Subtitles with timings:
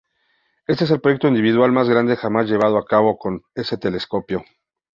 [0.65, 4.43] Este es el proyecto individual más grande jamás llevado a cabo con ese telescopio.